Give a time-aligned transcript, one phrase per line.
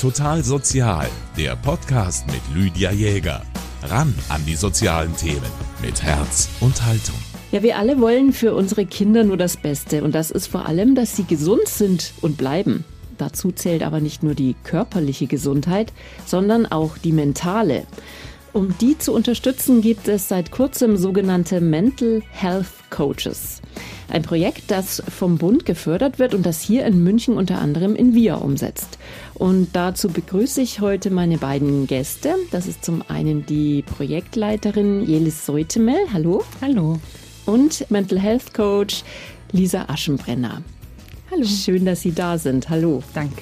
[0.00, 1.06] Total Sozial,
[1.36, 3.42] der Podcast mit Lydia Jäger.
[3.82, 5.50] Ran an die sozialen Themen
[5.82, 7.16] mit Herz und Haltung.
[7.52, 10.94] Ja, wir alle wollen für unsere Kinder nur das Beste und das ist vor allem,
[10.94, 12.86] dass sie gesund sind und bleiben.
[13.18, 15.92] Dazu zählt aber nicht nur die körperliche Gesundheit,
[16.24, 17.84] sondern auch die mentale.
[18.54, 23.60] Um die zu unterstützen, gibt es seit kurzem sogenannte Mental Health Coaches.
[24.08, 28.12] Ein Projekt, das vom Bund gefördert wird und das hier in München unter anderem in
[28.12, 28.98] VIA umsetzt.
[29.40, 32.34] Und dazu begrüße ich heute meine beiden Gäste.
[32.50, 35.96] Das ist zum einen die Projektleiterin Jelis Seutemel.
[36.12, 36.44] Hallo.
[36.60, 36.98] Hallo.
[37.46, 39.02] Und Mental Health Coach
[39.50, 40.62] Lisa Aschenbrenner.
[41.30, 41.46] Hallo.
[41.46, 42.68] Schön, dass Sie da sind.
[42.68, 43.02] Hallo.
[43.14, 43.40] Danke.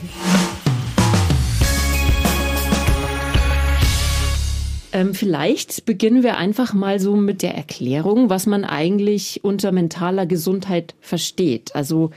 [4.93, 10.27] Ähm, vielleicht beginnen wir einfach mal so mit der Erklärung, was man eigentlich unter mentaler
[10.27, 11.75] Gesundheit versteht.
[11.75, 12.11] Also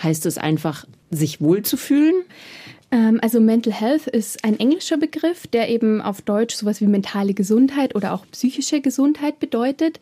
[0.00, 2.14] heißt es einfach, sich wohlzufühlen?
[2.90, 7.34] Ähm, also Mental Health ist ein englischer Begriff, der eben auf Deutsch sowas wie mentale
[7.34, 10.00] Gesundheit oder auch psychische Gesundheit bedeutet.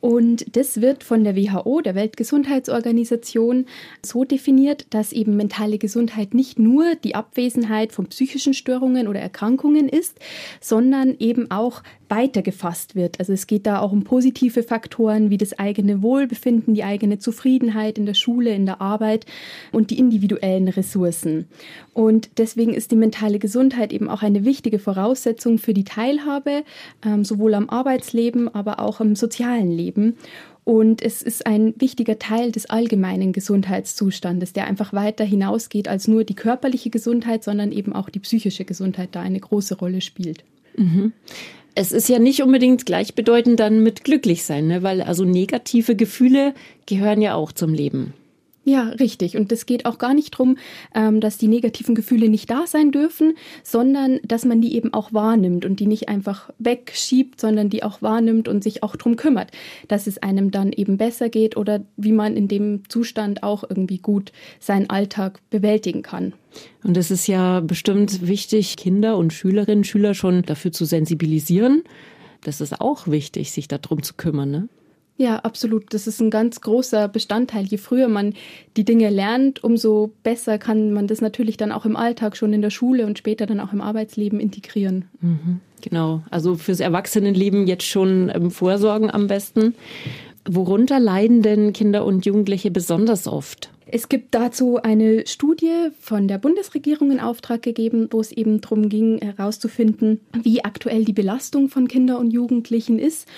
[0.00, 3.66] Und das wird von der WHO, der Weltgesundheitsorganisation,
[4.04, 9.88] so definiert, dass eben mentale Gesundheit nicht nur die Abwesenheit von psychischen Störungen oder Erkrankungen
[9.88, 10.18] ist,
[10.60, 13.18] sondern eben auch weitergefasst wird.
[13.20, 17.96] Also es geht da auch um positive Faktoren wie das eigene Wohlbefinden, die eigene Zufriedenheit
[17.96, 19.24] in der Schule, in der Arbeit
[19.72, 21.46] und die individuellen Ressourcen.
[21.94, 26.64] Und deswegen ist die mentale Gesundheit eben auch eine wichtige Voraussetzung für die Teilhabe,
[27.02, 30.18] ähm, sowohl am Arbeitsleben, aber auch im sozialen Leben.
[30.64, 36.24] Und es ist ein wichtiger Teil des allgemeinen Gesundheitszustandes, der einfach weiter hinausgeht als nur
[36.24, 40.44] die körperliche Gesundheit, sondern eben auch die psychische Gesundheit da eine große Rolle spielt.
[40.76, 41.12] Mhm.
[41.74, 44.82] Es ist ja nicht unbedingt gleichbedeutend dann mit glücklich sein, ne?
[44.82, 46.54] weil also negative Gefühle
[46.86, 48.12] gehören ja auch zum Leben.
[48.64, 49.36] Ja, richtig.
[49.36, 50.56] Und es geht auch gar nicht darum,
[50.94, 55.12] ähm, dass die negativen Gefühle nicht da sein dürfen, sondern dass man die eben auch
[55.12, 59.50] wahrnimmt und die nicht einfach wegschiebt, sondern die auch wahrnimmt und sich auch drum kümmert,
[59.88, 63.98] dass es einem dann eben besser geht oder wie man in dem Zustand auch irgendwie
[63.98, 64.30] gut
[64.60, 66.32] seinen Alltag bewältigen kann.
[66.84, 71.82] Und es ist ja bestimmt wichtig, Kinder und Schülerinnen, Schüler schon dafür zu sensibilisieren.
[72.44, 74.68] Das ist auch wichtig, sich darum zu kümmern, ne?
[75.16, 75.92] Ja, absolut.
[75.94, 77.64] Das ist ein ganz großer Bestandteil.
[77.64, 78.34] Je früher man
[78.76, 82.62] die Dinge lernt, umso besser kann man das natürlich dann auch im Alltag schon in
[82.62, 85.04] der Schule und später dann auch im Arbeitsleben integrieren.
[85.20, 86.22] Mhm, genau.
[86.30, 89.74] Also fürs Erwachsenenleben jetzt schon ähm, vorsorgen am besten.
[90.48, 93.70] Worunter leiden denn Kinder und Jugendliche besonders oft?
[93.86, 98.88] Es gibt dazu eine Studie von der Bundesregierung in Auftrag gegeben, wo es eben darum
[98.88, 103.28] ging, herauszufinden, wie aktuell die Belastung von Kindern und Jugendlichen ist.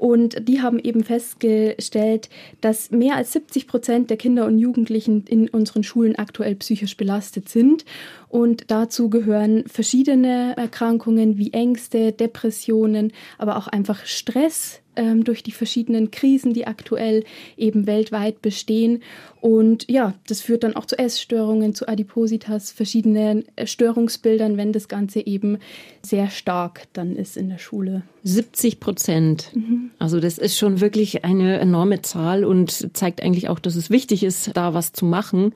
[0.00, 2.30] Und die haben eben festgestellt,
[2.62, 7.50] dass mehr als 70 Prozent der Kinder und Jugendlichen in unseren Schulen aktuell psychisch belastet
[7.50, 7.84] sind.
[8.30, 15.50] Und dazu gehören verschiedene Erkrankungen wie Ängste, Depressionen, aber auch einfach Stress, ähm, durch die
[15.50, 17.24] verschiedenen Krisen, die aktuell
[17.56, 19.02] eben weltweit bestehen.
[19.40, 25.26] Und ja, das führt dann auch zu Essstörungen, zu Adipositas, verschiedenen Störungsbildern, wenn das Ganze
[25.26, 25.56] eben
[26.02, 28.02] sehr stark dann ist in der Schule.
[28.24, 29.50] 70 Prozent.
[29.54, 29.90] Mhm.
[29.98, 34.22] Also das ist schon wirklich eine enorme Zahl und zeigt eigentlich auch, dass es wichtig
[34.22, 35.54] ist, da was zu machen.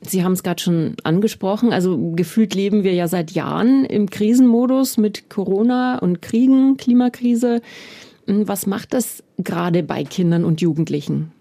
[0.00, 1.72] Sie haben es gerade schon angesprochen.
[1.72, 7.60] Also gefühlt leben wir ja seit Jahren im Krisenmodus mit Corona und Kriegen, Klimakrise.
[8.26, 11.32] Hm, was macht das gerade bei Kindern und Jugendlichen?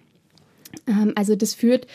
[0.88, 1.88] Ähm, also das führt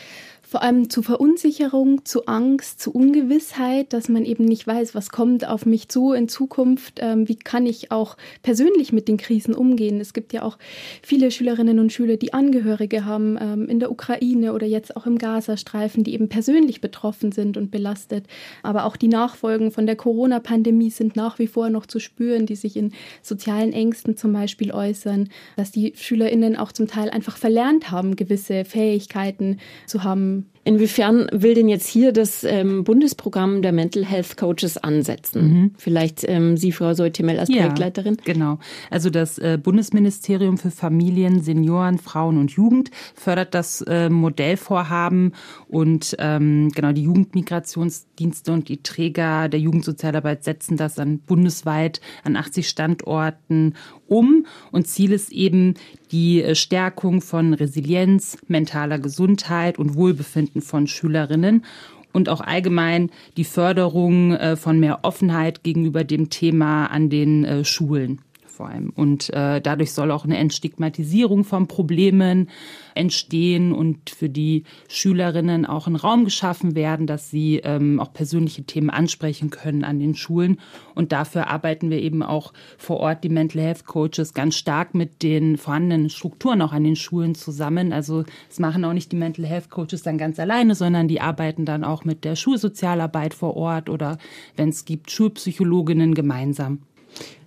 [0.47, 5.47] vor allem zu Verunsicherung, zu Angst, zu Ungewissheit, dass man eben nicht weiß, was kommt
[5.47, 10.01] auf mich zu in Zukunft, ähm, wie kann ich auch persönlich mit den Krisen umgehen.
[10.01, 10.57] Es gibt ja auch
[11.03, 15.19] viele Schülerinnen und Schüler, die Angehörige haben ähm, in der Ukraine oder jetzt auch im
[15.19, 18.27] Gazastreifen, die eben persönlich betroffen sind und belastet.
[18.63, 22.57] Aber auch die Nachfolgen von der Corona-Pandemie sind nach wie vor noch zu spüren, die
[22.57, 27.91] sich in sozialen Ängsten zum Beispiel äußern, dass die Schülerinnen auch zum Teil einfach verlernt
[27.91, 29.59] haben, gewisse Fähigkeiten
[29.89, 34.77] zu haben, um, Inwiefern will denn jetzt hier das ähm, Bundesprogramm der Mental Health Coaches
[34.77, 35.43] ansetzen?
[35.43, 35.71] Mhm.
[35.79, 38.17] Vielleicht ähm, Sie, Frau Seutemel, als ja, Projektleiterin?
[38.25, 38.59] Genau.
[38.91, 45.35] Also das äh, Bundesministerium für Familien, Senioren, Frauen und Jugend fördert das äh, Modellvorhaben
[45.69, 52.35] und ähm, genau die Jugendmigrationsdienste und die Träger der Jugendsozialarbeit setzen das an bundesweit an
[52.35, 53.75] 80 Standorten
[54.09, 54.47] um.
[54.73, 55.75] Und Ziel ist eben
[56.11, 61.65] die äh, Stärkung von Resilienz, mentaler Gesundheit und Wohlbefinden von Schülerinnen
[62.13, 67.65] und auch allgemein die Förderung äh, von mehr Offenheit gegenüber dem Thema an den äh,
[67.65, 68.21] Schulen
[68.57, 68.91] vor allem.
[68.91, 72.49] Und äh, dadurch soll auch eine Entstigmatisierung von Problemen
[72.95, 78.65] entstehen und für die Schülerinnen auch ein Raum geschaffen werden, dass sie ähm, auch persönliche
[78.65, 80.59] Themen ansprechen können an den Schulen.
[80.95, 85.23] Und dafür arbeiten wir eben auch vor Ort, die Mental Health Coaches, ganz stark mit
[85.23, 87.93] den vorhandenen Strukturen auch an den Schulen zusammen.
[87.93, 91.67] Also es machen auch nicht die Mental Health Coaches dann ganz alleine, sondern die arbeiten
[91.67, 94.17] dann auch mit der Schulsozialarbeit vor Ort oder
[94.57, 96.81] wenn es gibt, Schulpsychologinnen gemeinsam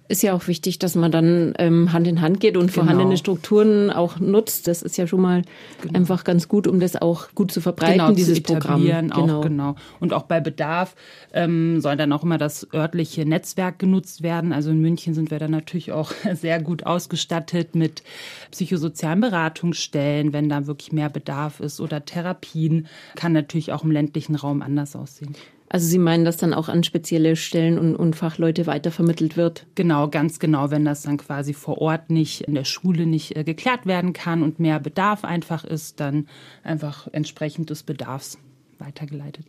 [0.10, 2.84] ist ja auch wichtig, dass man dann ähm, Hand in Hand geht und genau.
[2.84, 4.68] vorhandene Strukturen auch nutzt.
[4.68, 5.44] Das ist ja schon mal
[5.82, 6.00] genau.
[6.00, 8.84] einfach ganz gut, um das auch gut zu verbreiten, genau, dieses zu Programm.
[8.84, 9.40] Genau.
[9.40, 9.76] Auch, genau.
[10.00, 10.96] Und auch bei Bedarf
[11.32, 14.52] ähm, soll dann auch immer das örtliche Netzwerk genutzt werden.
[14.52, 18.02] Also in München sind wir dann natürlich auch sehr gut ausgestattet mit
[18.50, 22.88] psychosozialen Beratungsstellen, wenn da wirklich mehr Bedarf ist oder Therapien.
[23.16, 25.36] Kann natürlich auch im ländlichen Raum anders aussehen.
[25.72, 29.68] Also Sie meinen, dass dann auch an spezielle Stellen und, und Fachleute weitervermittelt wird?
[29.76, 33.44] Genau, ganz genau, wenn das dann quasi vor Ort nicht in der Schule nicht äh,
[33.44, 36.28] geklärt werden kann und mehr Bedarf einfach ist, dann
[36.64, 38.40] einfach entsprechend des Bedarfs
[38.80, 39.46] weitergeleitet.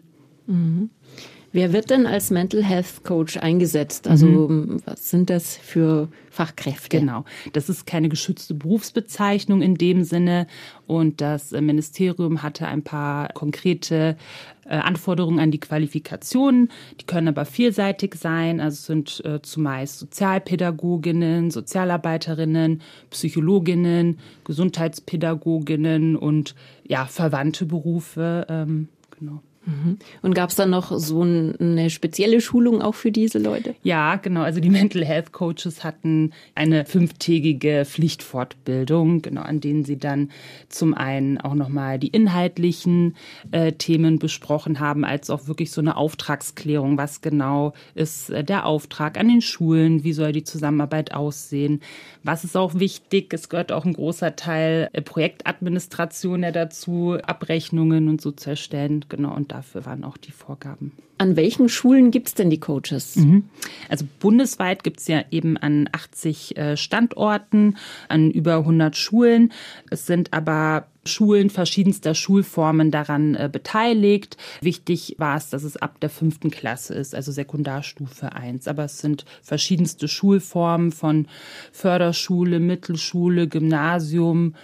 [0.50, 0.90] Mhm.
[1.52, 4.06] Wer wird denn als Mental Health Coach eingesetzt?
[4.06, 4.80] Also mhm.
[4.84, 7.00] was sind das für Fachkräfte?
[7.00, 10.46] Genau, das ist keine geschützte Berufsbezeichnung in dem Sinne
[10.86, 14.16] und das Ministerium hatte ein paar konkrete
[14.64, 16.70] äh, Anforderungen an die Qualifikationen.
[17.00, 18.60] Die können aber vielseitig sein.
[18.60, 22.80] Also es sind äh, zumeist Sozialpädagoginnen, Sozialarbeiterinnen,
[23.10, 26.54] Psychologinnen, Gesundheitspädagoginnen und
[26.86, 28.46] ja verwandte Berufe.
[28.48, 28.88] Ähm,
[29.18, 29.42] genau.
[29.66, 29.98] Mhm.
[30.22, 33.74] Und gab es dann noch so eine spezielle Schulung auch für diese Leute?
[33.82, 34.42] Ja, genau.
[34.42, 40.30] Also die Mental Health Coaches hatten eine fünftägige Pflichtfortbildung, genau, an denen sie dann
[40.68, 43.16] zum einen auch nochmal die inhaltlichen
[43.50, 46.96] äh, Themen besprochen haben, als auch wirklich so eine Auftragsklärung.
[46.96, 50.04] Was genau ist äh, der Auftrag an den Schulen?
[50.04, 51.80] Wie soll die Zusammenarbeit aussehen?
[52.22, 53.32] Was ist auch wichtig?
[53.34, 59.04] Es gehört auch ein großer Teil äh, Projektadministration ja dazu, Abrechnungen und so zu erstellen.
[59.10, 59.34] Genau.
[59.34, 60.92] Und dafür waren auch die Vorgaben.
[61.18, 63.16] An welchen Schulen gibt es denn die Coaches?
[63.16, 63.44] Mhm.
[63.88, 67.76] Also bundesweit gibt es ja eben an 80 äh, Standorten,
[68.08, 69.52] an über 100 Schulen.
[69.90, 74.36] Es sind aber Schulen verschiedenster Schulformen daran äh, beteiligt.
[74.60, 78.68] Wichtig war es, dass es ab der fünften Klasse ist, also Sekundarstufe 1.
[78.68, 81.26] Aber es sind verschiedenste Schulformen von
[81.72, 84.54] Förderschule, Mittelschule, Gymnasium,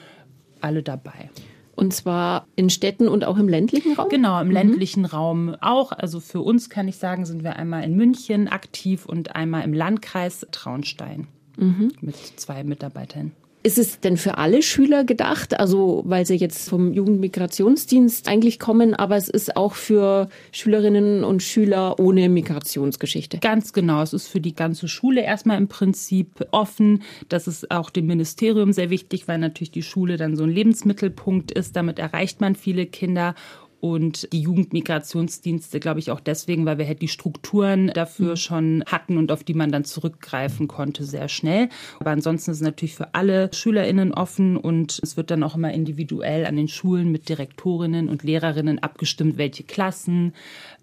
[0.61, 1.31] alle dabei.
[1.77, 4.09] Und zwar in Städten und auch im ländlichen Raum?
[4.09, 4.55] Genau, im mhm.
[4.55, 5.93] ländlichen Raum auch.
[5.93, 9.75] Also für uns kann ich sagen, sind wir einmal in München aktiv und einmal im
[9.75, 11.93] Landkreis Traunstein mhm.
[12.01, 13.33] mit zwei Mitarbeitern.
[13.67, 15.59] Ist es denn für alle Schüler gedacht?
[15.59, 21.43] Also, weil sie jetzt vom Jugendmigrationsdienst eigentlich kommen, aber es ist auch für Schülerinnen und
[21.43, 23.39] Schüler ohne Migrationsgeschichte.
[23.39, 24.03] Ganz genau.
[24.03, 27.03] Es ist für die ganze Schule erstmal im Prinzip offen.
[27.29, 31.51] Das ist auch dem Ministerium sehr wichtig, weil natürlich die Schule dann so ein Lebensmittelpunkt
[31.51, 31.75] ist.
[31.75, 33.35] Damit erreicht man viele Kinder
[33.81, 38.37] und die Jugendmigrationsdienste, glaube ich, auch deswegen, weil wir halt die Strukturen dafür mhm.
[38.37, 41.69] schon hatten und auf die man dann zurückgreifen konnte, sehr schnell.
[42.01, 45.73] Aber ansonsten ist es natürlich für alle SchülerInnen offen und es wird dann auch immer
[45.73, 50.33] individuell an den Schulen mit Direktorinnen und Lehrerinnen abgestimmt, welche Klassen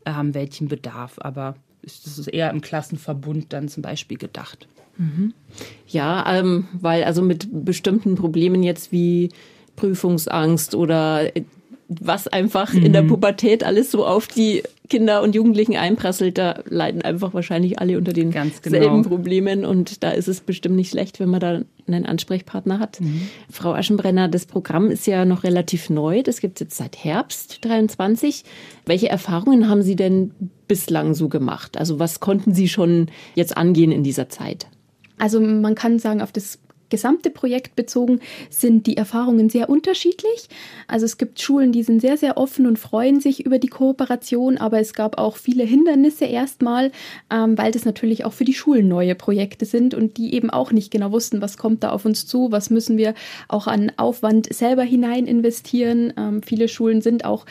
[0.06, 1.16] haben welchen Bedarf.
[1.20, 4.68] Aber das ist eher im Klassenverbund dann zum Beispiel gedacht.
[4.98, 5.34] Mhm.
[5.88, 9.30] Ja, ähm, weil also mit bestimmten Problemen jetzt wie
[9.76, 11.32] Prüfungsangst oder
[11.88, 12.86] was einfach mhm.
[12.86, 13.10] in der mhm.
[13.10, 18.14] Pubertät alles so auf die Kinder und Jugendlichen einprasselt, da leiden einfach wahrscheinlich alle unter
[18.14, 19.02] denselben genau.
[19.02, 23.00] Problemen und da ist es bestimmt nicht schlecht, wenn man da einen Ansprechpartner hat.
[23.00, 23.28] Mhm.
[23.50, 27.64] Frau Aschenbrenner, das Programm ist ja noch relativ neu, das gibt es jetzt seit Herbst
[27.66, 28.44] 23.
[28.86, 30.32] Welche Erfahrungen haben Sie denn
[30.68, 31.78] bislang so gemacht?
[31.78, 34.68] Also was konnten Sie schon jetzt angehen in dieser Zeit?
[35.18, 36.60] Also man kann sagen, auf das
[36.94, 38.20] gesamte Projekt bezogen
[38.52, 40.48] sind die Erfahrungen sehr unterschiedlich.
[40.88, 44.60] Also es gibt Schulen, die sind sehr, sehr offen und freuen sich über die Kooperation,
[44.60, 46.92] aber es gab auch viele Hindernisse erstmal,
[47.32, 50.72] ähm, weil das natürlich auch für die Schulen neue Projekte sind und die eben auch
[50.72, 53.16] nicht genau wussten, was kommt da auf uns zu, was müssen wir
[53.48, 56.14] auch an Aufwand selber hinein investieren.
[56.16, 57.48] Ähm, viele Schulen sind auch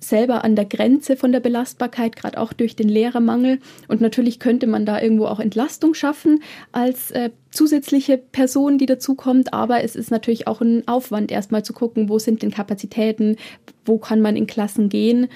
[0.00, 3.58] selber an der Grenze von der Belastbarkeit, gerade auch durch den Lehrermangel.
[3.88, 9.52] Und natürlich könnte man da irgendwo auch Entlastung schaffen als äh, zusätzliche Person, die dazukommt.
[9.52, 13.36] Aber es ist natürlich auch ein Aufwand, erstmal zu gucken, wo sind denn Kapazitäten,
[13.84, 15.28] wo kann man in Klassen gehen.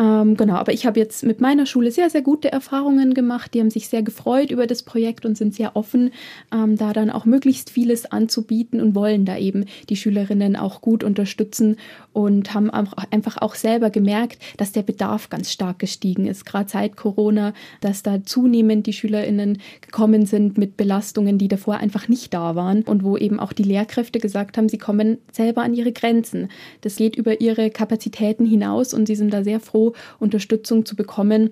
[0.00, 3.52] Ähm, genau, aber ich habe jetzt mit meiner Schule sehr, sehr gute Erfahrungen gemacht.
[3.52, 6.10] Die haben sich sehr gefreut über das Projekt und sind sehr offen,
[6.52, 11.04] ähm, da dann auch möglichst vieles anzubieten und wollen da eben die Schülerinnen auch gut
[11.04, 11.76] unterstützen
[12.12, 16.70] und haben auch einfach auch selber gemerkt, dass der Bedarf ganz stark gestiegen ist, gerade
[16.70, 22.32] seit Corona, dass da zunehmend die Schülerinnen gekommen sind mit Belastungen, die davor einfach nicht
[22.32, 25.92] da waren und wo eben auch die Lehrkräfte gesagt haben, sie kommen selber an ihre
[25.92, 26.48] Grenzen.
[26.80, 31.50] Das geht über ihre Kapazitäten hinaus und sie sind da sehr froh, Unterstützung zu bekommen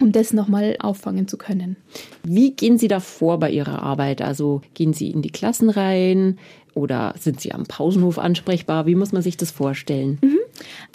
[0.00, 1.76] um das nochmal auffangen zu können.
[2.22, 4.22] Wie gehen Sie da vor bei Ihrer Arbeit?
[4.22, 6.38] Also gehen Sie in die Klassen rein
[6.72, 8.86] oder sind Sie am Pausenhof ansprechbar?
[8.86, 10.18] Wie muss man sich das vorstellen?
[10.22, 10.38] Mhm.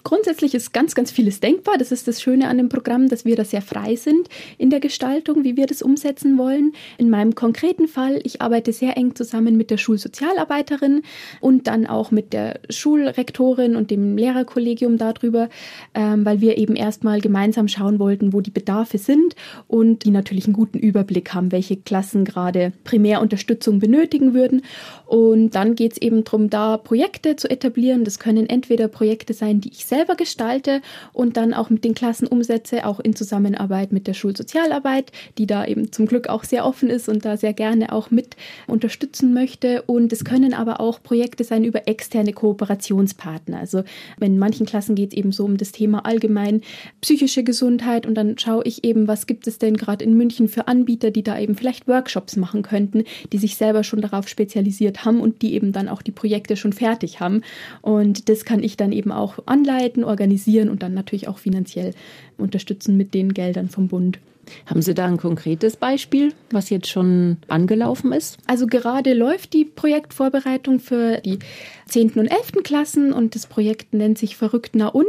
[0.04, 1.78] Grundsätzlich ist ganz, ganz vieles denkbar.
[1.78, 4.28] Das ist das Schöne an dem Programm, dass wir da sehr frei sind
[4.58, 6.74] in der Gestaltung, wie wir das umsetzen wollen.
[6.98, 11.04] In meinem konkreten Fall, ich arbeite sehr eng zusammen mit der Schulsozialarbeiterin
[11.40, 15.50] und dann auch mit der Schulrektorin und dem Lehrerkollegium darüber,
[15.94, 19.36] ähm, weil wir eben erstmal gemeinsam schauen wollten, wo die Bedarfe sind
[19.68, 24.64] und die natürlich einen guten Überblick haben, welche Klassen gerade primär Unterstützung benötigen würden.
[25.06, 28.04] Und dann geht es eben darum, da Projekte zu etablieren.
[28.04, 30.82] Das können entweder Projekte sein, die ich selber gestalte
[31.12, 35.66] und dann auch mit den Klassen umsetze, auch in Zusammenarbeit mit der Schulsozialarbeit, die da
[35.66, 38.36] eben zum Glück auch sehr offen ist und da sehr gerne auch mit
[38.68, 39.82] unterstützen möchte.
[39.84, 43.60] Und es können aber auch Projekte sein über externe Kooperationspartner.
[43.60, 43.84] Also
[44.20, 46.62] in manchen Klassen geht es eben so um das Thema allgemein
[47.02, 50.68] psychische Gesundheit und dann schaue ich eben, was gibt es denn gerade in München für
[50.68, 55.20] Anbieter, die da eben vielleicht Workshops machen könnten, die sich selber schon darauf spezialisiert haben
[55.20, 57.42] und die eben dann auch die Projekte schon fertig haben.
[57.82, 61.94] Und das kann ich dann eben auch anleiten, organisieren und dann natürlich auch finanziell
[62.38, 64.20] unterstützen mit den Geldern vom Bund.
[64.66, 68.38] Haben Sie da ein konkretes Beispiel, was jetzt schon angelaufen ist?
[68.48, 71.40] Also gerade läuft die Projektvorbereitung für die
[71.88, 72.12] 10.
[72.14, 72.64] und 11.
[72.64, 75.06] Klassen und das Projekt nennt sich Verrückt na und.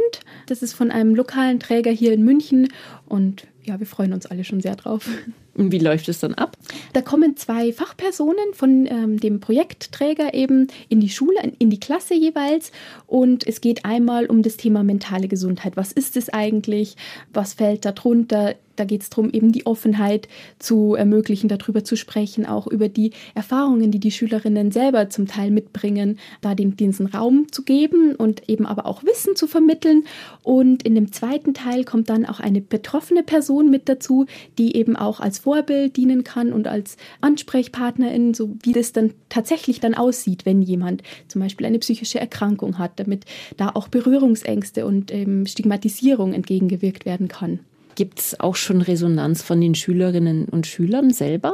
[0.47, 2.69] Das ist von einem lokalen Träger hier in München
[3.07, 5.09] und ja, wir freuen uns alle schon sehr drauf.
[5.57, 6.57] Wie läuft es dann ab?
[6.91, 12.13] Da kommen zwei Fachpersonen von ähm, dem Projektträger eben in die Schule, in die Klasse
[12.13, 12.73] jeweils.
[13.07, 15.77] Und es geht einmal um das Thema mentale Gesundheit.
[15.77, 16.97] Was ist es eigentlich?
[17.31, 18.55] Was fällt darunter?
[18.75, 20.27] Da geht es darum, eben die Offenheit
[20.59, 25.51] zu ermöglichen, darüber zu sprechen, auch über die Erfahrungen, die die Schülerinnen selber zum Teil
[25.51, 30.03] mitbringen, da den, diesen Raum zu geben und eben aber auch Wissen zu vermitteln.
[30.43, 34.25] Und in dem zweiten Teil kommt dann auch eine betroffene Person mit dazu,
[34.57, 39.79] die eben auch als Vorbild dienen kann und als Ansprechpartnerin, so wie das dann tatsächlich
[39.79, 43.25] dann aussieht, wenn jemand zum Beispiel eine psychische Erkrankung hat, damit
[43.55, 47.59] da auch Berührungsängste und ähm, Stigmatisierung entgegengewirkt werden kann.
[47.93, 51.53] Gibt es auch schon Resonanz von den Schülerinnen und Schülern selber?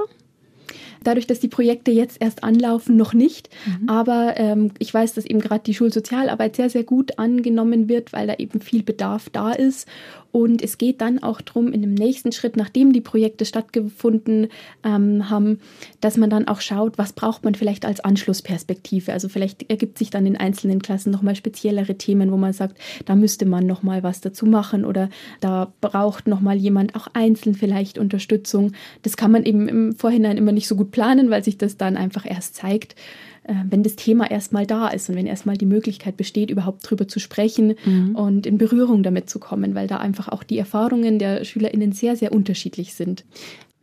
[1.04, 3.50] Dadurch, dass die Projekte jetzt erst anlaufen, noch nicht.
[3.66, 3.90] Mhm.
[3.90, 8.28] Aber ähm, ich weiß, dass eben gerade die Schulsozialarbeit sehr, sehr gut angenommen wird, weil
[8.28, 9.88] da eben viel Bedarf da ist.
[10.32, 14.48] Und es geht dann auch darum, in dem nächsten Schritt, nachdem die Projekte stattgefunden
[14.84, 15.60] ähm, haben,
[16.00, 19.12] dass man dann auch schaut, was braucht man vielleicht als Anschlussperspektive.
[19.12, 23.16] Also vielleicht ergibt sich dann in einzelnen Klassen nochmal speziellere Themen, wo man sagt, da
[23.16, 25.10] müsste man nochmal was dazu machen oder
[25.42, 28.72] da braucht nochmal jemand auch einzeln vielleicht Unterstützung.
[29.02, 31.98] Das kann man eben im Vorhinein immer nicht so gut planen, weil sich das dann
[31.98, 32.96] einfach erst zeigt.
[33.44, 37.08] Äh, wenn das Thema erstmal da ist und wenn erstmal die Möglichkeit besteht, überhaupt drüber
[37.08, 38.16] zu sprechen mhm.
[38.16, 42.16] und in Berührung damit zu kommen, weil da einfach auch die Erfahrungen der SchülerInnen sehr,
[42.16, 43.26] sehr unterschiedlich sind.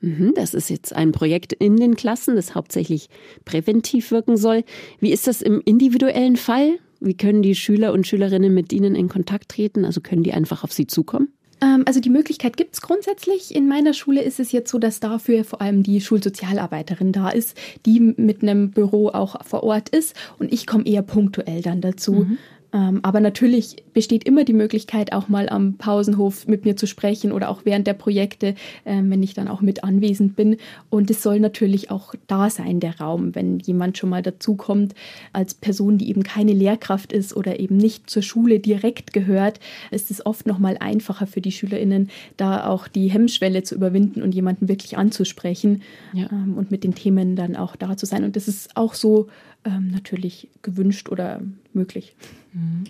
[0.00, 3.08] Mhm, das ist jetzt ein Projekt in den Klassen, das hauptsächlich
[3.44, 4.62] präventiv wirken soll.
[5.00, 6.78] Wie ist das im individuellen Fall?
[7.00, 9.84] Wie können die Schüler und Schülerinnen mit Ihnen in Kontakt treten?
[9.84, 11.32] Also können die einfach auf Sie zukommen?
[11.60, 13.54] Ähm, also die Möglichkeit gibt es grundsätzlich.
[13.54, 17.56] In meiner Schule ist es jetzt so, dass dafür vor allem die Schulsozialarbeiterin da ist,
[17.86, 20.14] die mit einem Büro auch vor Ort ist.
[20.38, 22.12] Und ich komme eher punktuell dann dazu.
[22.12, 22.38] Mhm.
[22.72, 27.32] Ähm, aber natürlich besteht immer die Möglichkeit, auch mal am Pausenhof mit mir zu sprechen
[27.32, 30.58] oder auch während der Projekte, ähm, wenn ich dann auch mit anwesend bin.
[30.90, 34.94] Und es soll natürlich auch da sein, der Raum, wenn jemand schon mal dazukommt,
[35.32, 39.60] als Person, die eben keine Lehrkraft ist oder eben nicht zur Schule direkt gehört,
[39.90, 44.22] ist es oft noch mal einfacher für die SchülerInnen, da auch die Hemmschwelle zu überwinden
[44.22, 45.82] und jemanden wirklich anzusprechen
[46.12, 46.28] ja.
[46.30, 48.24] ähm, und mit den Themen dann auch da zu sein.
[48.24, 49.28] Und das ist auch so
[49.68, 51.40] ähm, natürlich gewünscht oder
[51.72, 52.14] möglich.
[52.52, 52.84] Mhm.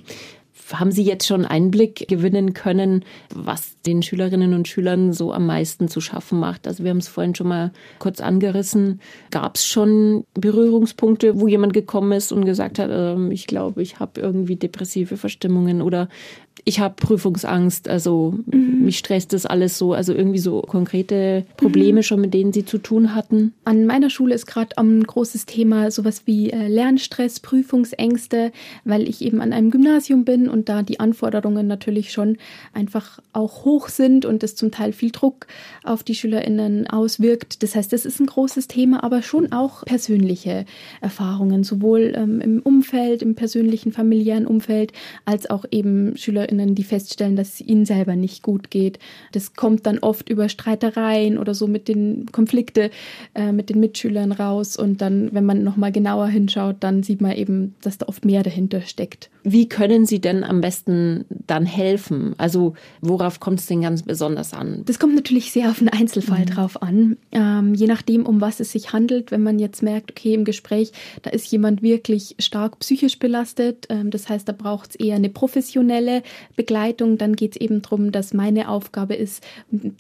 [0.73, 3.03] Haben Sie jetzt schon Einblick gewinnen können,
[3.35, 6.67] was den Schülerinnen und Schülern so am meisten zu schaffen macht?
[6.67, 9.01] Also wir haben es vorhin schon mal kurz angerissen.
[9.31, 13.99] Gab es schon Berührungspunkte, wo jemand gekommen ist und gesagt hat, äh, ich glaube, ich
[13.99, 16.09] habe irgendwie depressive Verstimmungen oder
[16.69, 18.85] ich habe Prüfungsangst, also mhm.
[18.85, 22.03] mich stresst das alles so, also irgendwie so konkrete Probleme mhm.
[22.03, 23.55] schon, mit denen Sie zu tun hatten?
[23.65, 28.53] An meiner Schule ist gerade ein großes Thema sowas wie äh, Lernstress, Prüfungsängste,
[28.85, 32.37] weil ich eben an einem Gymnasium bin und da die Anforderungen natürlich schon
[32.75, 35.47] einfach auch hoch sind und es zum Teil viel Druck
[35.85, 37.63] auf die SchülerInnen auswirkt.
[37.63, 40.67] Das heißt, das ist ein großes Thema, aber schon auch persönliche
[41.01, 44.93] Erfahrungen, sowohl ähm, im Umfeld, im persönlichen familiären Umfeld,
[45.25, 48.99] als auch eben SchülerInnen Schülerinnen, die feststellen, dass es ihnen selber nicht gut geht.
[49.33, 52.91] Das kommt dann oft über Streitereien oder so mit den Konflikte
[53.35, 54.77] äh, mit den Mitschülern raus.
[54.77, 58.43] Und dann, wenn man nochmal genauer hinschaut, dann sieht man eben, dass da oft mehr
[58.43, 59.31] dahinter steckt.
[59.45, 62.35] Wie können Sie denn am besten dann helfen?
[62.39, 64.83] Also worauf kommt es denn ganz besonders an?
[64.85, 66.47] Das kommt natürlich sehr auf den Einzelfall mhm.
[66.47, 67.17] drauf an.
[67.33, 70.93] Ähm, je nachdem, um was es sich handelt, wenn man jetzt merkt, okay, im Gespräch,
[71.23, 75.31] da ist jemand wirklich stark psychisch belastet, ähm, das heißt, da braucht es eher eine
[75.31, 76.23] professionelle
[76.57, 79.45] Begleitung, dann geht es eben darum, dass meine Aufgabe ist,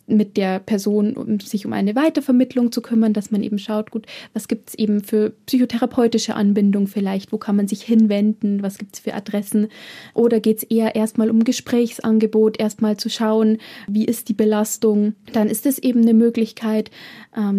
[0.06, 4.48] mit der Person sich um eine Weitervermittlung zu kümmern, dass man eben schaut, gut, was
[4.48, 9.00] gibt es eben für psychotherapeutische Anbindung vielleicht, wo kann man sich hinwenden, was gibt es
[9.00, 9.68] für Adressen?
[10.14, 15.14] Oder geht es eher erstmal um Gesprächsangebot, erstmal zu schauen, wie ist die Belastung?
[15.32, 16.90] Dann ist es eben eine Möglichkeit,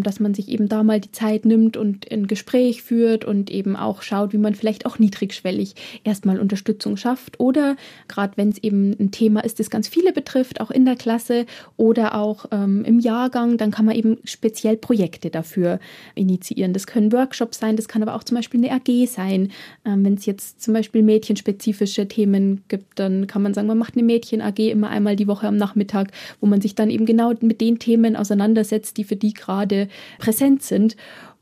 [0.03, 3.75] dass man sich eben da mal die Zeit nimmt und ein Gespräch führt und eben
[3.75, 7.39] auch schaut, wie man vielleicht auch niedrigschwellig erstmal Unterstützung schafft.
[7.39, 10.95] Oder gerade wenn es eben ein Thema ist, das ganz viele betrifft, auch in der
[10.95, 11.45] Klasse
[11.77, 15.79] oder auch ähm, im Jahrgang, dann kann man eben speziell Projekte dafür
[16.15, 16.74] initiieren.
[16.74, 19.51] Das können Workshops sein, das kann aber auch zum Beispiel eine AG sein.
[19.86, 23.95] Ähm, wenn es jetzt zum Beispiel mädchenspezifische Themen gibt, dann kann man sagen, man macht
[23.95, 27.62] eine Mädchen-AG immer einmal die Woche am Nachmittag, wo man sich dann eben genau mit
[27.62, 30.95] den Themen auseinandersetzt, die für die gerade gerade präsent sind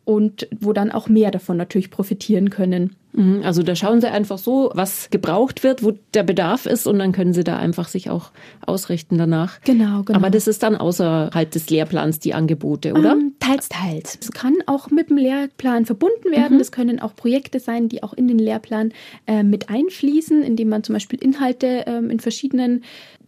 [0.03, 2.95] und wo dann auch mehr davon natürlich profitieren können.
[3.11, 6.99] Mhm, also da schauen Sie einfach so, was gebraucht wird, wo der Bedarf ist und
[6.99, 8.31] dann können Sie da einfach sich auch
[8.65, 9.59] ausrichten danach.
[9.65, 10.17] Genau, genau.
[10.17, 13.13] Aber das ist dann außerhalb des Lehrplans die Angebote, oder?
[13.13, 14.17] Ähm, teils, teils.
[14.21, 16.53] Es kann auch mit dem Lehrplan verbunden werden.
[16.53, 16.59] Mhm.
[16.59, 18.93] Das können auch Projekte sein, die auch in den Lehrplan
[19.25, 22.83] äh, mit einfließen, indem man zum Beispiel Inhalte äh, in verschiedenen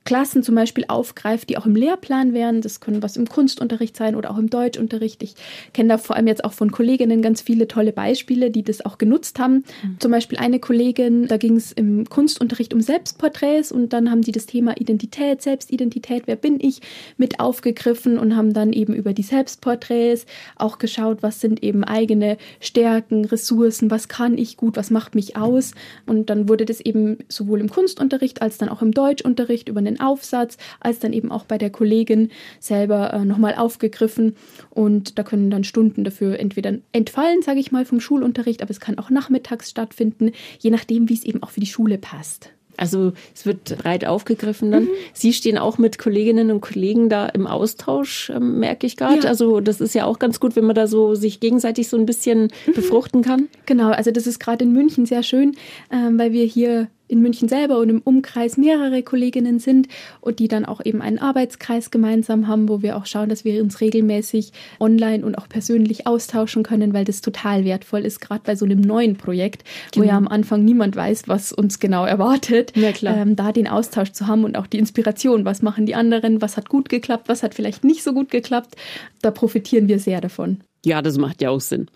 [0.06, 2.62] Klassen zum Beispiel aufgreift, die auch im Lehrplan wären.
[2.62, 5.22] Das können was im Kunstunterricht sein oder auch im Deutschunterricht.
[5.22, 5.36] Ich
[5.74, 8.98] kenne da vor allem jetzt auch von Kolleginnen ganz viele tolle Beispiele, die das auch
[8.98, 9.64] genutzt haben.
[9.84, 10.00] Mhm.
[10.00, 14.32] Zum Beispiel eine Kollegin, da ging es im Kunstunterricht um Selbstporträts und dann haben die
[14.32, 16.82] das Thema Identität, Selbstidentität, wer bin ich,
[17.18, 20.26] mit aufgegriffen und haben dann eben über die Selbstporträts
[20.56, 25.36] auch geschaut, was sind eben eigene Stärken, Ressourcen, was kann ich gut, was macht mich
[25.36, 25.74] aus.
[26.08, 29.89] Und dann wurde das eben sowohl im Kunstunterricht als dann auch im Deutschunterricht über eine
[29.90, 32.30] den Aufsatz, als dann eben auch bei der Kollegin
[32.60, 34.36] selber äh, nochmal aufgegriffen.
[34.70, 38.80] Und da können dann Stunden dafür entweder entfallen, sage ich mal, vom Schulunterricht, aber es
[38.80, 42.52] kann auch nachmittags stattfinden, je nachdem, wie es eben auch für die Schule passt.
[42.80, 44.84] Also es wird breit aufgegriffen dann.
[44.84, 44.90] Mhm.
[45.14, 49.24] Sie stehen auch mit Kolleginnen und Kollegen da im Austausch, äh, merke ich gerade.
[49.24, 49.30] Ja.
[49.30, 52.06] Also das ist ja auch ganz gut, wenn man da so sich gegenseitig so ein
[52.06, 52.74] bisschen mhm.
[52.74, 53.50] befruchten kann.
[53.66, 55.56] Genau, also das ist gerade in München sehr schön,
[55.90, 59.88] äh, weil wir hier in München selber und im Umkreis mehrere Kolleginnen sind
[60.22, 63.62] und die dann auch eben einen Arbeitskreis gemeinsam haben, wo wir auch schauen, dass wir
[63.62, 68.56] uns regelmäßig online und auch persönlich austauschen können, weil das total wertvoll ist, gerade bei
[68.56, 70.06] so einem neuen Projekt, genau.
[70.06, 74.12] wo ja am Anfang niemand weiß, was uns genau erwartet, ja, ähm, da den Austausch
[74.12, 77.44] zu haben und auch die Inspiration, was machen die anderen, was hat gut geklappt, was
[77.44, 78.76] hat vielleicht nicht so gut geklappt,
[79.22, 80.62] da profitieren wir sehr davon.
[80.86, 81.88] Ja, das macht ja auch Sinn.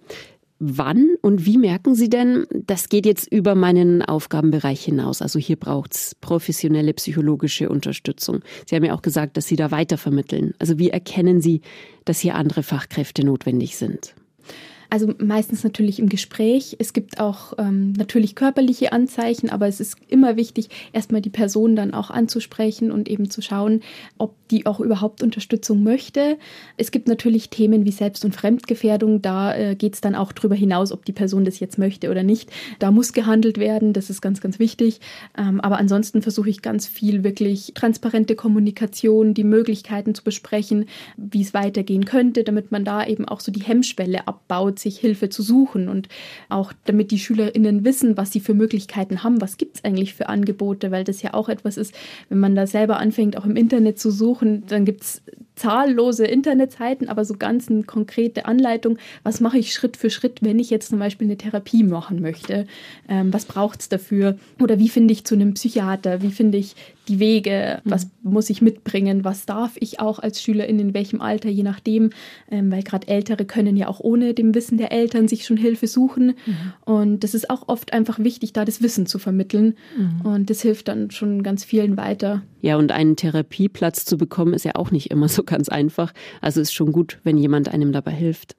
[0.66, 5.22] Wann und wie merken Sie denn, das geht jetzt über meinen Aufgabenbereich hinaus?
[5.22, 8.40] Also hier braucht es professionelle psychologische Unterstützung.
[8.66, 10.54] Sie haben ja auch gesagt, dass Sie da weitervermitteln.
[10.60, 11.60] Also wie erkennen Sie,
[12.06, 14.16] dass hier andere Fachkräfte notwendig sind?
[14.94, 16.76] Also meistens natürlich im Gespräch.
[16.78, 21.76] Es gibt auch ähm, natürlich körperliche Anzeichen, aber es ist immer wichtig, erstmal die Person
[21.76, 23.82] dann auch anzusprechen und eben zu schauen,
[24.20, 26.38] ob die auch überhaupt Unterstützung möchte.
[26.78, 29.24] Es gibt natürlich Themen wie Selbst- und Fremdgefährdung.
[29.24, 32.22] Da äh, geht es dann auch darüber hinaus, ob die Person das jetzt möchte oder
[32.22, 32.52] nicht.
[32.78, 33.94] Da muss gehandelt werden.
[33.94, 35.00] Das ist ganz, ganz wichtig.
[35.36, 40.86] Ähm, aber ansonsten versuche ich ganz viel wirklich transparente Kommunikation, die Möglichkeiten zu besprechen,
[41.18, 45.30] wie es weitergehen könnte, damit man da eben auch so die Hemmschwelle abbaut sich Hilfe
[45.30, 46.08] zu suchen und
[46.50, 50.30] auch damit die SchülerInnen wissen, was sie für Möglichkeiten haben, was gibt es eigentlich für
[50.30, 51.96] Angebote, weil das ja auch etwas ist,
[52.30, 55.22] wenn man da selber anfängt, auch im Internet zu suchen, dann gibt es
[55.56, 60.60] zahllose Internetseiten, aber so ganz eine konkrete Anleitung, was mache ich Schritt für Schritt, wenn
[60.60, 62.66] ich jetzt zum Beispiel eine Therapie machen möchte,
[63.08, 66.76] ähm, was braucht es dafür oder wie finde ich zu einem Psychiater, wie finde ich
[67.08, 68.32] die Wege, was mhm.
[68.34, 72.12] muss ich mitbringen, was darf ich auch als Schülerin, in welchem Alter, je nachdem,
[72.50, 75.88] ähm, weil gerade Ältere können ja auch ohne dem Wissen der Eltern sich schon Hilfe
[75.88, 76.36] suchen.
[76.46, 76.74] Mhm.
[76.86, 79.76] Und das ist auch oft einfach wichtig, da das Wissen zu vermitteln.
[79.98, 80.22] Mhm.
[80.22, 82.42] Und das hilft dann schon ganz vielen weiter.
[82.64, 86.14] Ja, und einen Therapieplatz zu bekommen, ist ja auch nicht immer so ganz einfach.
[86.40, 88.56] Also ist schon gut, wenn jemand einem dabei hilft.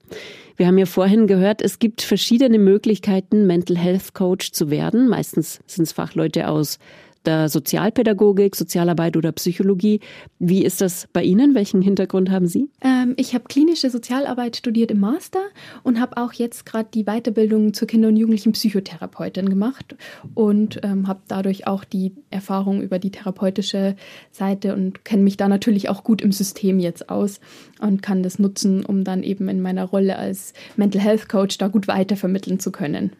[0.56, 5.08] Wir haben ja vorhin gehört, es gibt verschiedene Möglichkeiten, Mental Health Coach zu werden.
[5.08, 6.78] Meistens sind es Fachleute aus
[7.26, 10.00] der Sozialpädagogik, Sozialarbeit oder Psychologie.
[10.38, 11.54] Wie ist das bei Ihnen?
[11.54, 12.68] Welchen Hintergrund haben Sie?
[12.80, 15.40] Ähm, ich habe klinische Sozialarbeit studiert im Master
[15.82, 19.96] und habe auch jetzt gerade die Weiterbildung zur Kinder- und Jugendlichen Psychotherapeutin gemacht
[20.34, 23.96] und ähm, habe dadurch auch die Erfahrung über die therapeutische
[24.30, 27.40] Seite und kenne mich da natürlich auch gut im System jetzt aus
[27.80, 31.68] und kann das nutzen, um dann eben in meiner Rolle als Mental Health Coach da
[31.68, 33.12] gut weitervermitteln zu können.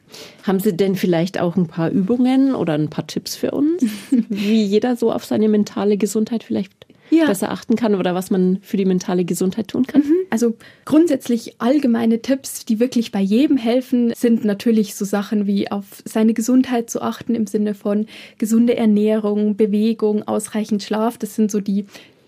[0.43, 3.83] Haben Sie denn vielleicht auch ein paar Übungen oder ein paar Tipps für uns,
[4.29, 6.73] wie jeder so auf seine mentale Gesundheit vielleicht
[7.11, 7.27] ja.
[7.27, 10.03] besser achten kann oder was man für die mentale Gesundheit tun kann?
[10.03, 10.15] Mhm.
[10.31, 10.55] Also
[10.85, 16.35] grundsätzlich allgemeine Tipps, die wirklich bei jedem helfen, sind natürlich so Sachen wie auf seine
[16.35, 18.07] Gesundheit zu achten im Sinne von
[18.39, 21.19] gesunde Ernährung, Bewegung, ausreichend Schlaf.
[21.19, 21.87] Das sind so die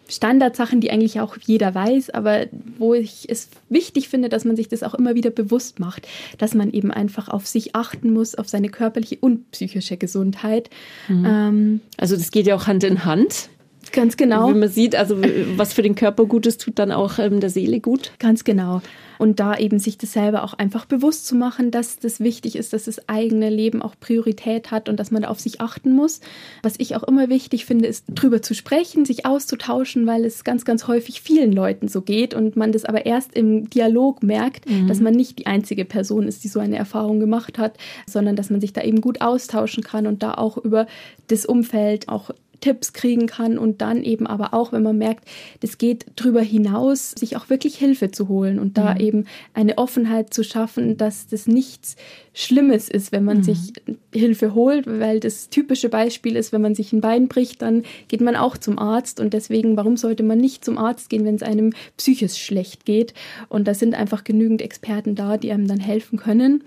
[0.08, 2.46] Standardsachen, die eigentlich auch jeder weiß, aber
[2.78, 6.06] wo ich es wichtig finde, dass man sich das auch immer wieder bewusst macht,
[6.38, 10.70] dass man eben einfach auf sich achten muss, auf seine körperliche und psychische Gesundheit.
[11.08, 11.26] Mhm.
[11.26, 13.48] Ähm, also das geht ja auch Hand in Hand.
[13.92, 14.50] Ganz genau.
[14.50, 15.16] Wie man sieht, also
[15.56, 18.12] was für den Körper gut ist, tut dann auch ähm, der Seele gut.
[18.18, 18.82] Ganz genau.
[19.18, 22.72] Und da eben sich das selber auch einfach bewusst zu machen, dass das wichtig ist,
[22.72, 26.20] dass das eigene Leben auch Priorität hat und dass man da auf sich achten muss.
[26.62, 30.64] Was ich auch immer wichtig finde, ist drüber zu sprechen, sich auszutauschen, weil es ganz,
[30.64, 34.88] ganz häufig vielen Leuten so geht und man das aber erst im Dialog merkt, mhm.
[34.88, 37.76] dass man nicht die einzige Person ist, die so eine Erfahrung gemacht hat,
[38.06, 40.86] sondern dass man sich da eben gut austauschen kann und da auch über
[41.28, 45.28] das Umfeld auch Tipps kriegen kann und dann eben aber auch, wenn man merkt,
[45.60, 49.00] das geht drüber hinaus, sich auch wirklich Hilfe zu holen und da mhm.
[49.00, 51.96] eben eine Offenheit zu schaffen, dass das nichts
[52.32, 53.42] Schlimmes ist, wenn man mhm.
[53.44, 53.72] sich
[54.12, 58.20] Hilfe holt, weil das typische Beispiel ist, wenn man sich ein Bein bricht, dann geht
[58.20, 61.42] man auch zum Arzt und deswegen, warum sollte man nicht zum Arzt gehen, wenn es
[61.42, 63.14] einem psychisch schlecht geht?
[63.48, 66.62] Und da sind einfach genügend Experten da, die einem dann helfen können.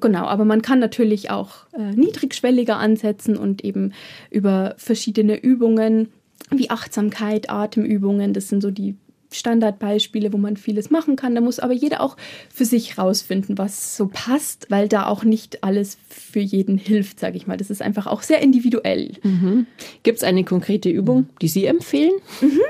[0.00, 3.92] Genau, aber man kann natürlich auch äh, niedrigschwelliger ansetzen und eben
[4.30, 6.08] über verschiedene Übungen
[6.50, 8.96] wie Achtsamkeit, Atemübungen, das sind so die
[9.32, 11.34] Standardbeispiele, wo man vieles machen kann.
[11.34, 12.16] Da muss aber jeder auch
[12.52, 17.36] für sich rausfinden, was so passt, weil da auch nicht alles für jeden hilft, sage
[17.36, 17.56] ich mal.
[17.56, 19.12] Das ist einfach auch sehr individuell.
[19.22, 19.66] Mhm.
[20.02, 22.12] Gibt es eine konkrete Übung, die Sie empfehlen?
[22.40, 22.60] Mhm.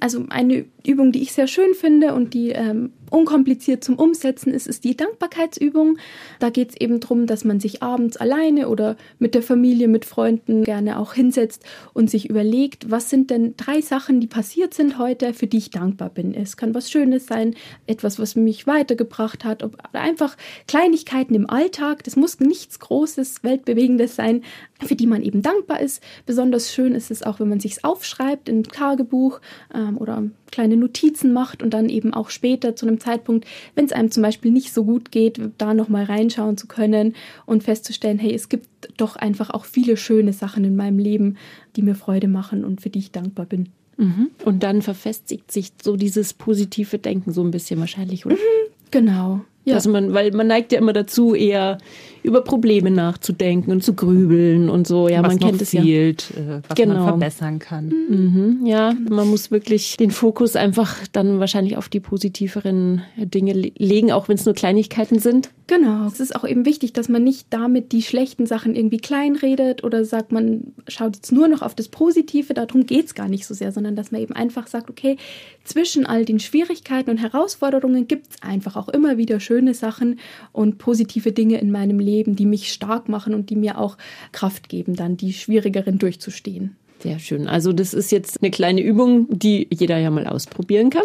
[0.00, 4.66] Also eine Übung, die ich sehr schön finde und die ähm, unkompliziert zum Umsetzen ist,
[4.66, 5.98] ist die Dankbarkeitsübung.
[6.38, 10.04] Da geht es eben darum, dass man sich abends alleine oder mit der Familie, mit
[10.04, 14.98] Freunden gerne auch hinsetzt und sich überlegt, was sind denn drei Sachen, die passiert sind
[14.98, 16.34] heute, für die ich dankbar bin.
[16.34, 17.54] Es kann was Schönes sein,
[17.86, 22.04] etwas, was mich weitergebracht hat, oder einfach Kleinigkeiten im Alltag.
[22.04, 24.42] Das muss nichts Großes, Weltbewegendes sein,
[24.80, 26.02] für die man eben dankbar ist.
[26.26, 29.40] Besonders schön ist es auch, wenn man sich aufschreibt in ein Tagebuch
[29.74, 33.92] ähm, oder kleine Notizen macht und dann eben auch später zu einem Zeitpunkt, wenn es
[33.92, 37.14] einem zum Beispiel nicht so gut geht, da nochmal reinschauen zu können
[37.46, 41.36] und festzustellen, hey, es gibt doch einfach auch viele schöne Sachen in meinem Leben,
[41.74, 43.70] die mir Freude machen und für die ich dankbar bin.
[43.96, 44.30] Mhm.
[44.44, 48.36] Und dann verfestigt sich so dieses positive Denken so ein bisschen wahrscheinlich, oder?
[48.36, 49.40] Mhm, genau.
[49.64, 49.74] Ja.
[49.74, 51.78] Dass man, weil man neigt ja immer dazu, eher
[52.22, 55.08] über Probleme nachzudenken und zu grübeln und so.
[55.08, 56.56] Ja, was man kennt es fehlt, ja.
[56.58, 56.94] Äh, was genau.
[56.94, 57.86] man verbessern kann.
[57.86, 64.12] Mhm, ja, man muss wirklich den Fokus einfach dann wahrscheinlich auf die positiveren Dinge legen,
[64.12, 65.50] auch wenn es nur Kleinigkeiten sind.
[65.66, 66.06] Genau.
[66.06, 70.04] Es ist auch eben wichtig, dass man nicht damit die schlechten Sachen irgendwie kleinredet oder
[70.04, 72.54] sagt, man schaut jetzt nur noch auf das Positive.
[72.54, 75.16] Darum geht es gar nicht so sehr, sondern dass man eben einfach sagt, okay,
[75.64, 80.18] zwischen all den Schwierigkeiten und Herausforderungen gibt es einfach auch immer wieder schöne Sachen
[80.52, 83.96] und positive Dinge in meinem Leben Leben, die mich stark machen und die mir auch
[84.32, 86.76] Kraft geben, dann die schwierigeren durchzustehen.
[87.02, 87.48] Sehr schön.
[87.48, 91.02] Also das ist jetzt eine kleine Übung, die jeder ja mal ausprobieren kann.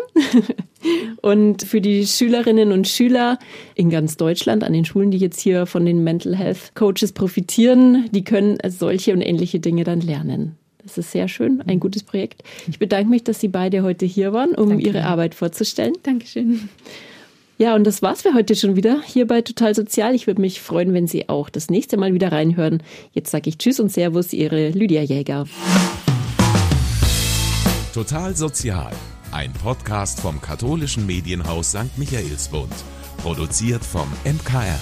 [1.21, 3.39] und für die Schülerinnen und Schüler
[3.73, 8.09] in ganz Deutschland an den Schulen, die jetzt hier von den Mental Health Coaches profitieren,
[8.11, 10.55] die können solche und ähnliche Dinge dann lernen.
[10.83, 12.43] Das ist sehr schön, ein gutes Projekt.
[12.69, 14.85] Ich bedanke mich, dass Sie beide heute hier waren, um Danke.
[14.85, 15.93] Ihre Arbeit vorzustellen.
[16.03, 16.69] Dankeschön.
[17.59, 20.13] Ja, und das war's für heute schon wieder hier bei Total Sozial.
[20.13, 22.83] Ich würde mich freuen, wenn Sie auch das nächste Mal wieder reinhören.
[23.13, 25.45] Jetzt sage ich Tschüss und Servus, Ihre Lydia Jäger.
[27.95, 28.91] Total Sozial,
[29.31, 31.97] ein Podcast vom katholischen Medienhaus St.
[31.97, 32.73] Michaelsbund,
[33.23, 34.79] produziert vom MKR.